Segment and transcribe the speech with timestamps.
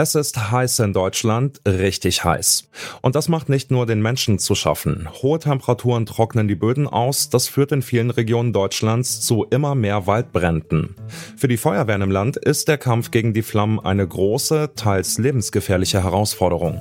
[0.00, 2.68] Es ist heiß in Deutschland, richtig heiß.
[3.02, 5.08] Und das macht nicht nur den Menschen zu schaffen.
[5.22, 10.06] Hohe Temperaturen trocknen die Böden aus, das führt in vielen Regionen Deutschlands zu immer mehr
[10.06, 10.94] Waldbränden.
[11.36, 16.04] Für die Feuerwehren im Land ist der Kampf gegen die Flammen eine große, teils lebensgefährliche
[16.04, 16.80] Herausforderung.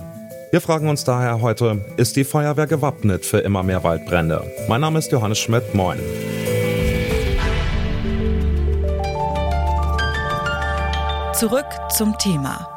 [0.51, 4.43] Wir fragen uns daher heute, ist die Feuerwehr gewappnet für immer mehr Waldbrände?
[4.69, 5.97] Mein Name ist Johannes Schmidt, moin.
[11.33, 12.76] Zurück zum Thema.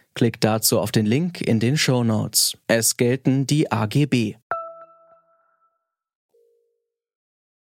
[0.13, 2.57] Klickt dazu auf den Link in den Show Notes.
[2.67, 4.35] Es gelten die AGB.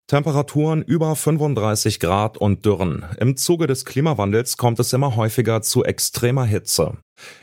[0.08, 3.06] Temperaturen über 35 Grad und Dürren.
[3.20, 6.94] Im Zuge des Klimawandels kommt es immer häufiger zu extremer Hitze.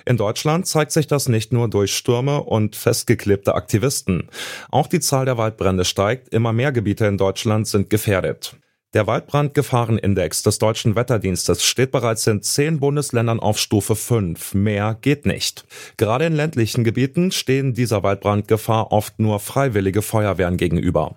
[0.06, 4.30] In Deutschland zeigt sich das nicht nur durch Stürme und festgeklebte Aktivisten.
[4.70, 8.56] Auch die Zahl der Waldbrände steigt, immer mehr Gebiete in Deutschland sind gefährdet.
[8.94, 14.54] Der Waldbrandgefahrenindex des Deutschen Wetterdienstes steht bereits in zehn Bundesländern auf Stufe 5.
[14.54, 15.64] Mehr geht nicht.
[15.96, 21.16] Gerade in ländlichen Gebieten stehen dieser Waldbrandgefahr oft nur freiwillige Feuerwehren gegenüber.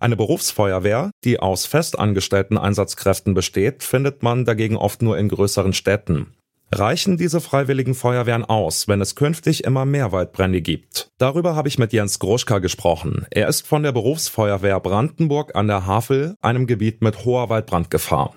[0.00, 6.32] Eine Berufsfeuerwehr, die aus festangestellten Einsatzkräften besteht, findet man dagegen oft nur in größeren Städten.
[6.70, 11.10] Reichen diese freiwilligen Feuerwehren aus, wenn es künftig immer mehr Waldbrände gibt?
[11.16, 13.26] Darüber habe ich mit Jens Groschka gesprochen.
[13.30, 18.34] Er ist von der Berufsfeuerwehr Brandenburg an der Havel, einem Gebiet mit hoher Waldbrandgefahr.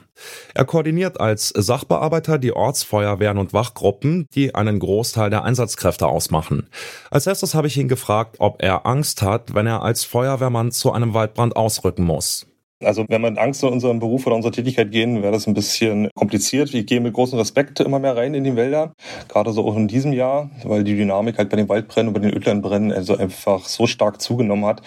[0.54, 6.70] Er koordiniert als Sachbearbeiter die Ortsfeuerwehren und Wachgruppen, die einen Großteil der Einsatzkräfte ausmachen.
[7.10, 10.94] Als erstes habe ich ihn gefragt, ob er Angst hat, wenn er als Feuerwehrmann zu
[10.94, 12.48] einem Waldbrand ausrücken muss.
[12.84, 15.54] Also wenn wir mit Angst in unseren Beruf oder unsere Tätigkeit gehen, wäre das ein
[15.54, 16.74] bisschen kompliziert.
[16.74, 18.94] Ich gehe mit großem Respekt immer mehr rein in die Wälder,
[19.28, 22.28] gerade so auch in diesem Jahr, weil die Dynamik halt bei den Waldbränden und bei
[22.28, 24.82] den Ödlandbränden also einfach so stark zugenommen hat,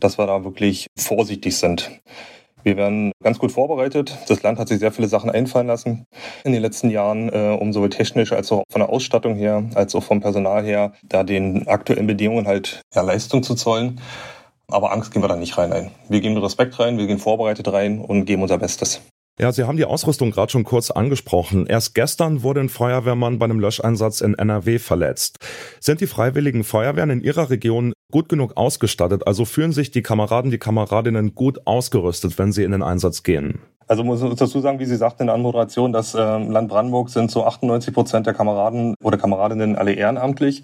[0.00, 1.90] dass wir da wirklich vorsichtig sind.
[2.64, 4.16] Wir werden ganz gut vorbereitet.
[4.26, 6.06] Das Land hat sich sehr viele Sachen einfallen lassen
[6.44, 9.94] in den letzten Jahren, äh, um sowohl technisch als auch von der Ausstattung her, als
[9.94, 14.00] auch vom Personal her, da den aktuellen Bedingungen halt ja, Leistung zu zollen.
[14.68, 15.90] Aber Angst gehen wir da nicht rein ein.
[16.08, 19.00] Wir gehen mit Respekt rein, wir gehen vorbereitet rein und geben unser Bestes.
[19.40, 21.66] Ja, Sie haben die Ausrüstung gerade schon kurz angesprochen.
[21.66, 25.38] Erst gestern wurde ein Feuerwehrmann bei einem Löscheinsatz in NRW verletzt.
[25.80, 29.26] Sind die freiwilligen Feuerwehren in Ihrer Region gut genug ausgestattet?
[29.26, 33.58] Also fühlen sich die Kameraden, die Kameradinnen gut ausgerüstet, wenn sie in den Einsatz gehen?
[33.86, 37.10] Also muss ich dazu sagen, wie Sie sagten in der Anmoderation, dass äh, Land Brandenburg
[37.10, 40.62] sind so 98 Prozent der Kameraden oder Kameradinnen alle ehrenamtlich.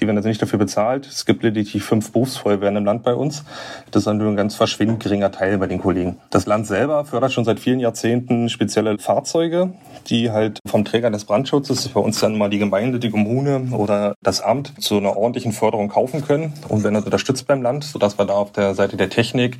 [0.00, 1.06] Die werden also nicht dafür bezahlt.
[1.06, 3.44] Es gibt lediglich fünf Berufsfeuerwehren im Land bei uns.
[3.90, 6.16] Das ist nur ein ganz verschwindend geringer Teil bei den Kollegen.
[6.30, 9.74] Das Land selber fördert schon seit vielen Jahrzehnten spezielle Fahrzeuge,
[10.06, 14.14] die halt vom Träger des Brandschutzes, bei uns dann mal die Gemeinde, die Kommune oder
[14.22, 18.18] das Amt, zu einer ordentlichen Förderung kaufen können und werden das unterstützt beim Land, sodass
[18.18, 19.58] wir da auf der Seite der Technik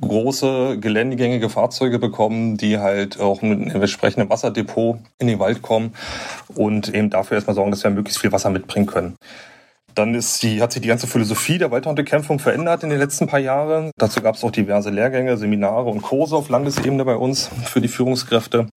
[0.00, 5.94] große geländegängige Fahrzeuge bekommen, die halt auch mit einem entsprechenden Wasserdepot in den Wald kommen
[6.54, 9.16] und eben dafür erstmal sorgen, dass wir möglichst viel Wasser mitbringen können.
[9.94, 13.40] Dann ist die, hat sich die ganze Philosophie der Waldhundekämpfung verändert in den letzten paar
[13.40, 13.90] Jahren.
[13.96, 17.88] Dazu gab es auch diverse Lehrgänge, Seminare und Kurse auf Landesebene bei uns für die
[17.88, 18.68] Führungskräfte.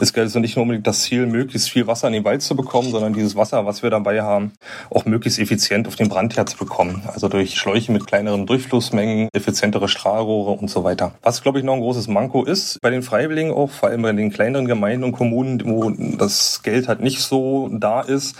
[0.00, 2.54] Es gilt also nicht nur unbedingt das Ziel, möglichst viel Wasser in den Wald zu
[2.54, 4.52] bekommen, sondern dieses Wasser, was wir dabei haben,
[4.90, 7.02] auch möglichst effizient auf den Brandherd zu bekommen.
[7.12, 11.12] Also durch Schläuche mit kleineren Durchflussmengen, effizientere Strahlrohre und so weiter.
[11.22, 14.12] Was, glaube ich, noch ein großes Manko ist bei den Freiwilligen auch, vor allem bei
[14.12, 18.36] den kleineren Gemeinden und Kommunen, wo das Geld halt nicht so da ist,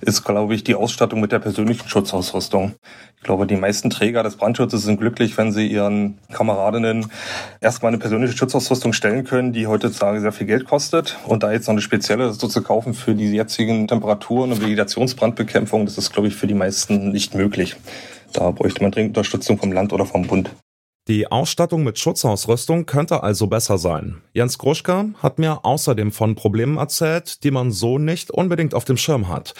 [0.00, 2.74] ist, glaube ich, die Ausstattung mit der persönlichen persönlichen Schutzausrüstung.
[3.16, 7.06] Ich glaube, die meisten Träger des Brandschutzes sind glücklich, wenn sie ihren Kameradinnen
[7.60, 11.18] erstmal eine persönliche Schutzausrüstung stellen können, die heutzutage sehr viel Geld kostet.
[11.26, 15.84] Und da jetzt noch eine spezielle so zu kaufen für die jetzigen Temperaturen und Vegetationsbrandbekämpfung,
[15.84, 17.76] das ist, glaube ich, für die meisten nicht möglich.
[18.32, 20.50] Da bräuchte man dringend Unterstützung vom Land oder vom Bund.
[21.08, 24.22] Die Ausstattung mit Schutzausrüstung könnte also besser sein.
[24.34, 28.96] Jens Gruschka hat mir außerdem von Problemen erzählt, die man so nicht unbedingt auf dem
[28.96, 29.54] Schirm hat.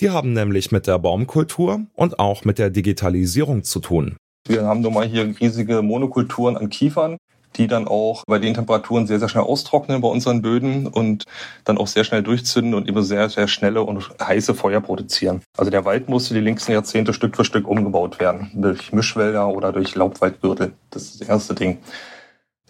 [0.00, 4.16] Die haben nämlich mit der Baumkultur und auch mit der Digitalisierung zu tun.
[4.48, 7.16] Wir haben nun mal hier riesige Monokulturen an Kiefern,
[7.56, 11.24] die dann auch bei den Temperaturen sehr, sehr schnell austrocknen bei unseren Böden und
[11.64, 15.42] dann auch sehr schnell durchzünden und immer sehr, sehr schnelle und heiße Feuer produzieren.
[15.56, 18.50] Also der Wald musste die längsten Jahrzehnte Stück für Stück umgebaut werden.
[18.54, 20.72] Durch Mischwälder oder durch Laubwaldgürtel.
[20.90, 21.78] Das ist das erste Ding.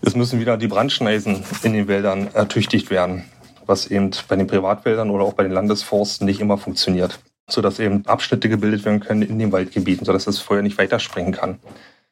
[0.02, 3.24] Es müssen wieder die Brandschneisen in den Wäldern ertüchtigt werden,
[3.66, 8.06] was eben bei den Privatwäldern oder auch bei den Landesforsten nicht immer funktioniert, sodass eben
[8.06, 11.58] Abschnitte gebildet werden können in den Waldgebieten, sodass das Feuer nicht weiterspringen kann.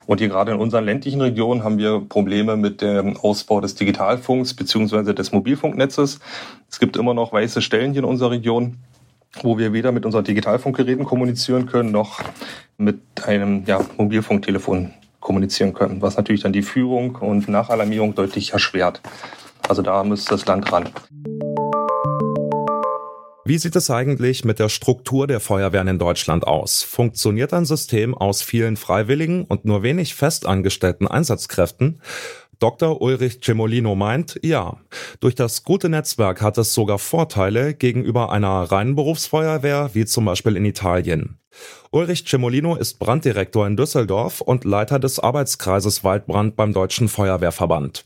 [0.06, 4.54] Und hier gerade in unseren ländlichen Regionen haben wir Probleme mit dem Ausbau des Digitalfunks
[4.54, 5.12] bzw.
[5.12, 6.18] des Mobilfunknetzes.
[6.68, 8.78] Es gibt immer noch weiße Stellen hier in unserer Region,
[9.42, 12.20] wo wir weder mit unseren Digitalfunkgeräten kommunizieren können, noch
[12.76, 19.00] mit einem ja, Mobilfunktelefon kommunizieren können, was natürlich dann die Führung und Nachalarmierung deutlich erschwert.
[19.70, 20.88] Also da müsste das Land ran.
[23.44, 26.82] Wie sieht es eigentlich mit der Struktur der Feuerwehren in Deutschland aus?
[26.82, 32.02] Funktioniert ein System aus vielen Freiwilligen und nur wenig festangestellten Einsatzkräften?
[32.58, 33.00] Dr.
[33.00, 34.76] Ulrich Cemolino meint, ja.
[35.20, 40.56] Durch das gute Netzwerk hat es sogar Vorteile gegenüber einer reinen Berufsfeuerwehr, wie zum Beispiel
[40.56, 41.38] in Italien.
[41.92, 48.04] Ulrich Cemolino ist Branddirektor in Düsseldorf und Leiter des Arbeitskreises Waldbrand beim Deutschen Feuerwehrverband.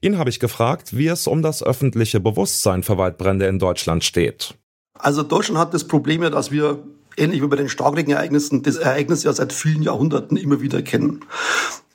[0.00, 4.54] Ihn habe ich gefragt, wie es um das öffentliche Bewusstsein für Waldbrände in Deutschland steht.
[4.98, 6.84] Also Deutschland hat das Problem ja, dass wir
[7.16, 11.20] ähnlich wie bei den Starkregenereignissen das Ereignis ja seit vielen Jahrhunderten immer wieder kennen.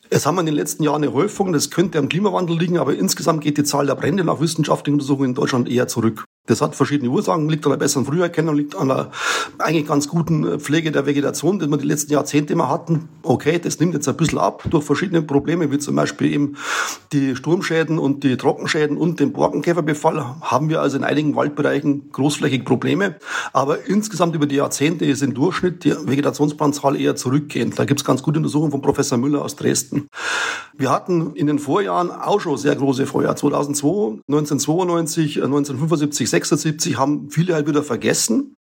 [0.09, 3.43] Es haben in den letzten Jahren eine Häufung, das könnte am Klimawandel liegen, aber insgesamt
[3.43, 6.25] geht die Zahl der Brände nach wissenschaftlichen Untersuchungen in Deutschland eher zurück.
[6.49, 9.11] Das hat verschiedene Ursachen, liegt an einer besseren Früherkennung, liegt an einer
[9.59, 13.07] eigentlich ganz guten äh, Pflege der Vegetation, die wir die letzten Jahrzehnte immer hatten.
[13.21, 16.55] Okay, das nimmt jetzt ein bisschen ab durch verschiedene Probleme, wie zum Beispiel eben
[17.13, 20.25] die Sturmschäden und die Trockenschäden und den Borkenkäferbefall.
[20.41, 23.17] Haben wir also in einigen Waldbereichen großflächig Probleme.
[23.53, 27.77] Aber insgesamt über die Jahrzehnte ist im Durchschnitt die Vegetationsbrandzahl eher zurückgehend.
[27.77, 30.07] Da gibt es ganz gute Untersuchungen von Professor Müller aus Dresden.
[30.75, 33.35] Wir hatten in den Vorjahren auch schon sehr große Feuer.
[33.35, 38.55] 2002, 1992, 1975, 76 haben viele halt wieder vergessen.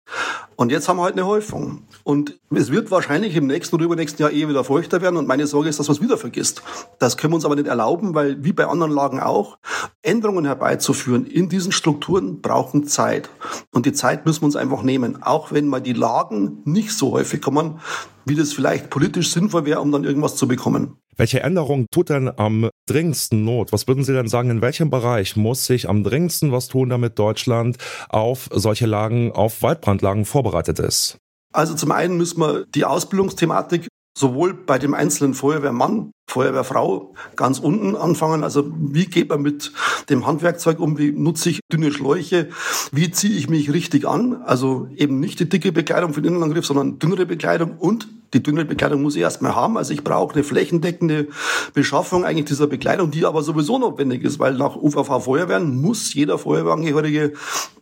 [0.57, 1.83] Und jetzt haben wir halt eine Häufung.
[2.03, 5.17] Und es wird wahrscheinlich im nächsten oder übernächsten Jahr eher wieder feuchter werden.
[5.17, 6.63] Und meine Sorge ist, dass man es wieder vergisst.
[6.99, 9.59] Das können wir uns aber nicht erlauben, weil wie bei anderen Lagen auch,
[10.03, 13.29] Änderungen herbeizuführen in diesen Strukturen brauchen Zeit.
[13.73, 15.23] Und die Zeit müssen wir uns einfach nehmen.
[15.23, 17.81] Auch wenn mal die Lagen nicht so häufig kommen,
[18.25, 20.97] wie das vielleicht politisch sinnvoll wäre, um dann irgendwas zu bekommen.
[21.19, 23.73] Welche Änderung tut denn am dringendsten Not?
[23.73, 27.19] Was würden Sie denn sagen, in welchem Bereich muss sich am dringendsten was tun, damit
[27.19, 27.76] Deutschland
[28.09, 31.19] auf solche Lagen, auf Waldbrandlagen vorbereitet ist?
[31.53, 37.97] Also zum einen müssen wir die Ausbildungsthematik sowohl bei dem einzelnen Feuerwehrmann, Feuerwehrfrau ganz unten
[37.97, 38.44] anfangen.
[38.44, 39.73] Also wie geht man mit
[40.11, 40.99] dem Handwerkzeug um?
[40.99, 42.50] Wie nutze ich dünne Schläuche?
[42.93, 44.43] Wie ziehe ich mich richtig an?
[44.43, 48.65] Also eben nicht die dicke Bekleidung für den Innenangriff, sondern dünnere Bekleidung und die dünnere
[48.65, 49.77] Bekleidung muss ich erstmal haben.
[49.77, 51.29] Also ich brauche eine flächendeckende
[51.75, 56.39] Beschaffung eigentlich dieser Bekleidung, die aber sowieso notwendig ist, weil nach UVV Feuerwehren muss jeder
[56.39, 57.33] Feuerwehrangehörige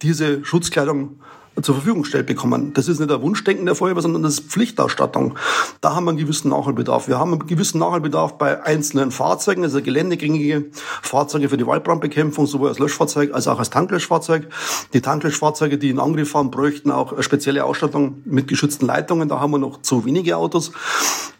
[0.02, 1.18] diese Schutzkleidung
[1.62, 2.72] zur Verfügung gestellt bekommen.
[2.74, 5.38] Das ist nicht der Wunschdenken der Feuerwehr, sondern das ist Pflichtausstattung.
[5.80, 7.08] Da haben wir einen gewissen Nachholbedarf.
[7.08, 10.66] Wir haben einen gewissen Nachholbedarf bei einzelnen Fahrzeugen, also geländegängige
[11.02, 14.48] Fahrzeuge für die Waldbrandbekämpfung, sowohl als Löschfahrzeug als auch als Tanklöschfahrzeug.
[14.92, 19.28] Die Tanklöschfahrzeuge, die in Angriff fahren, bräuchten auch spezielle Ausstattung mit geschützten Leitungen.
[19.28, 20.72] Da haben wir noch zu wenige Autos.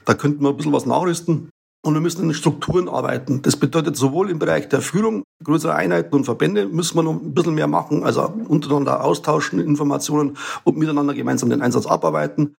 [0.05, 1.51] Da könnten wir ein bisschen was nachrüsten.
[1.87, 3.43] Und wir müssen in Strukturen arbeiten.
[3.43, 7.33] Das bedeutet sowohl im Bereich der Führung, größere Einheiten und Verbände müssen wir noch ein
[7.33, 12.57] bisschen mehr machen, also untereinander austauschen, Informationen und miteinander gemeinsam den Einsatz abarbeiten.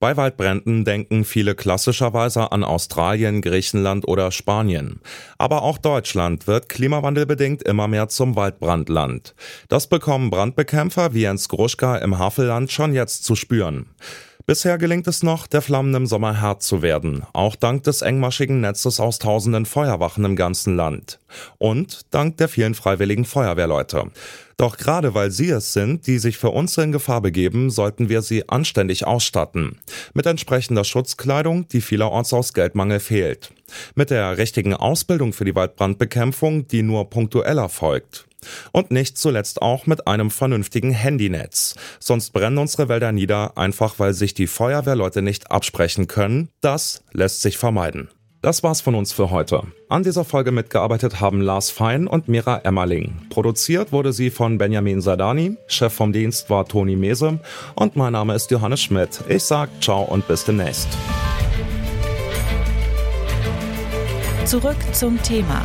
[0.00, 5.00] Bei Waldbränden denken viele klassischerweise an Australien, Griechenland oder Spanien.
[5.38, 9.34] Aber auch Deutschland wird klimawandelbedingt immer mehr zum Waldbrandland.
[9.70, 13.86] Das bekommen Brandbekämpfer wie Jens Gruschka im Havelland schon jetzt zu spüren.
[14.48, 18.62] Bisher gelingt es noch, der Flammen im Sommer Herd zu werden, auch dank des engmaschigen
[18.62, 21.18] Netzes aus tausenden Feuerwachen im ganzen Land.
[21.58, 24.04] Und dank der vielen freiwilligen Feuerwehrleute.
[24.56, 28.22] Doch gerade weil sie es sind, die sich für uns in Gefahr begeben, sollten wir
[28.22, 29.80] sie anständig ausstatten.
[30.14, 33.50] Mit entsprechender Schutzkleidung, die vielerorts aus Geldmangel fehlt.
[33.96, 38.27] Mit der richtigen Ausbildung für die Waldbrandbekämpfung, die nur punktuell erfolgt.
[38.72, 41.74] Und nicht zuletzt auch mit einem vernünftigen Handynetz.
[41.98, 46.48] Sonst brennen unsere Wälder nieder, einfach weil sich die Feuerwehrleute nicht absprechen können.
[46.60, 48.08] Das lässt sich vermeiden.
[48.40, 49.62] Das war's von uns für heute.
[49.88, 53.22] An dieser Folge mitgearbeitet haben Lars Fein und Mira Emmerling.
[53.30, 57.40] Produziert wurde sie von Benjamin Sadani, Chef vom Dienst war Toni Mese
[57.74, 59.24] und mein Name ist Johannes Schmidt.
[59.28, 60.88] Ich sag ciao und bis demnächst.
[64.44, 65.64] Zurück zum Thema